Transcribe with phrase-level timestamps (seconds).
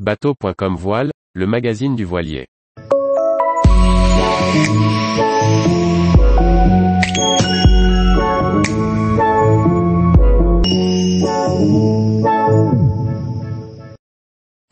[0.00, 2.48] Bateau.com Voile, le magazine du voilier.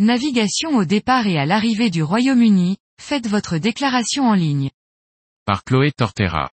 [0.00, 4.70] Navigation au départ et à l'arrivée du Royaume-Uni, faites votre déclaration en ligne.
[5.44, 6.50] Par Chloé Tortera.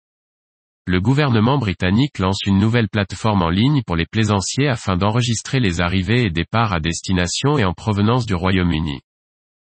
[0.87, 5.81] Le gouvernement britannique lance une nouvelle plateforme en ligne pour les plaisanciers afin d'enregistrer les
[5.81, 9.01] arrivées et départs à destination et en provenance du Royaume-Uni.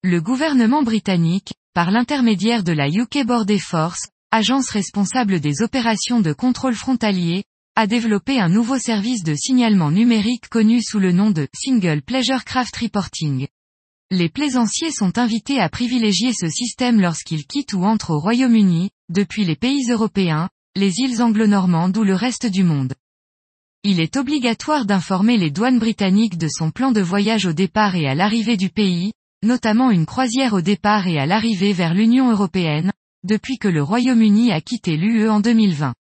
[0.03, 6.33] Le gouvernement britannique, par l'intermédiaire de la UK Border Force, agence responsable des opérations de
[6.33, 7.45] contrôle frontalier,
[7.75, 12.45] a développé un nouveau service de signalement numérique connu sous le nom de Single Pleasure
[12.45, 13.47] Craft Reporting.
[14.11, 19.45] Les plaisanciers sont invités à privilégier ce système lorsqu'ils quittent ou entrent au Royaume-Uni, depuis
[19.45, 22.93] les pays européens, les îles anglo-normandes ou le reste du monde.
[23.83, 28.07] Il est obligatoire d'informer les douanes britanniques de son plan de voyage au départ et
[28.07, 29.11] à l'arrivée du pays,
[29.43, 32.91] notamment une croisière au départ et à l'arrivée vers l'Union européenne,
[33.23, 35.95] depuis que le Royaume-Uni a quitté l'UE en 2020.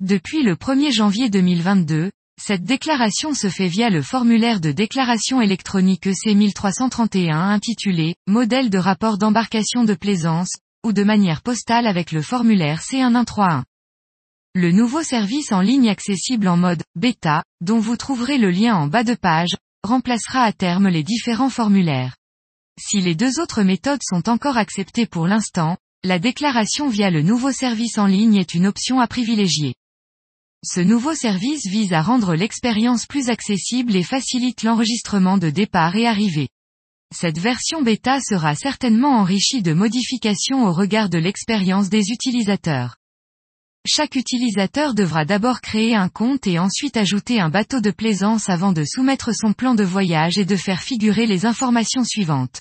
[0.00, 6.06] Depuis le 1er janvier 2022, cette déclaration se fait via le formulaire de déclaration électronique
[6.06, 10.52] EC 1331 intitulé Modèle de rapport d'embarcation de plaisance,
[10.84, 13.62] ou de manière postale avec le formulaire C1131.
[14.56, 18.88] Le nouveau service en ligne accessible en mode bêta, dont vous trouverez le lien en
[18.88, 22.16] bas de page, remplacera à terme les différents formulaires.
[22.76, 27.52] Si les deux autres méthodes sont encore acceptées pour l'instant, la déclaration via le nouveau
[27.52, 29.76] service en ligne est une option à privilégier.
[30.64, 36.08] Ce nouveau service vise à rendre l'expérience plus accessible et facilite l'enregistrement de départ et
[36.08, 36.48] arrivée.
[37.14, 42.96] Cette version bêta sera certainement enrichie de modifications au regard de l'expérience des utilisateurs.
[43.86, 48.72] Chaque utilisateur devra d'abord créer un compte et ensuite ajouter un bateau de plaisance avant
[48.72, 52.60] de soumettre son plan de voyage et de faire figurer les informations suivantes.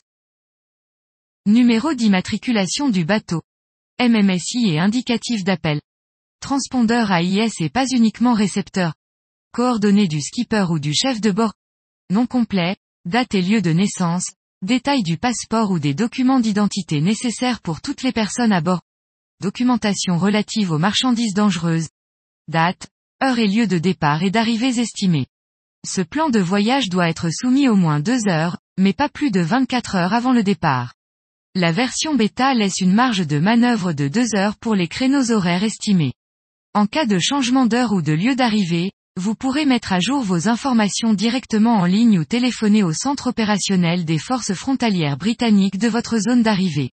[1.46, 3.42] Numéro d'immatriculation du bateau.
[4.02, 5.82] MMSI et indicatif d'appel
[6.40, 8.94] transpondeur AIS et pas uniquement récepteur.
[9.52, 11.54] Coordonnées du skipper ou du chef de bord.
[12.10, 14.26] Nom complet, date et lieu de naissance,
[14.62, 18.82] détails du passeport ou des documents d'identité nécessaires pour toutes les personnes à bord.
[19.42, 21.88] Documentation relative aux marchandises dangereuses.
[22.50, 22.90] Date,
[23.24, 25.28] heure et lieu de départ et d'arrivée estimés.
[25.88, 29.40] Ce plan de voyage doit être soumis au moins deux heures, mais pas plus de
[29.40, 30.94] 24 heures avant le départ.
[31.56, 35.64] La version bêta laisse une marge de manœuvre de deux heures pour les créneaux horaires
[35.64, 36.12] estimés.
[36.74, 40.50] En cas de changement d'heure ou de lieu d'arrivée, vous pourrez mettre à jour vos
[40.50, 46.18] informations directement en ligne ou téléphoner au centre opérationnel des forces frontalières britanniques de votre
[46.18, 46.92] zone d'arrivée.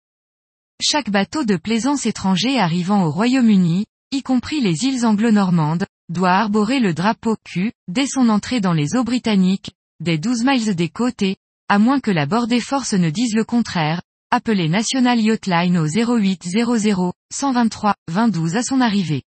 [0.83, 6.79] Chaque bateau de plaisance étranger arrivant au Royaume-Uni, y compris les îles anglo-normandes, doit arborer
[6.79, 11.21] le drapeau Q, dès son entrée dans les eaux britanniques, des 12 miles des côtes
[11.21, 11.37] et,
[11.69, 15.85] à moins que la bord forces ne dise le contraire, appelez National Yacht Line au
[15.85, 19.21] 0800 123 22 à son arrivée.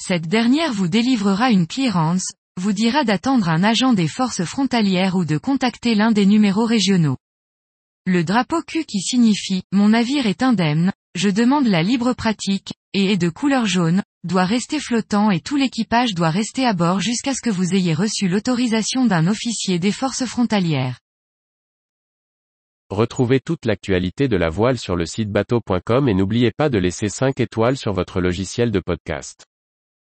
[0.00, 5.24] Cette dernière vous délivrera une clearance, vous dira d'attendre un agent des forces frontalières ou
[5.24, 7.16] de contacter l'un des numéros régionaux.
[8.06, 13.12] Le drapeau Q qui signifie «Mon navire est indemne, je demande la libre pratique» et
[13.12, 17.32] est de couleur jaune, doit rester flottant et tout l'équipage doit rester à bord jusqu'à
[17.32, 21.00] ce que vous ayez reçu l'autorisation d'un officier des forces frontalières.
[22.90, 27.08] Retrouvez toute l'actualité de la voile sur le site bateau.com et n'oubliez pas de laisser
[27.08, 29.46] 5 étoiles sur votre logiciel de podcast.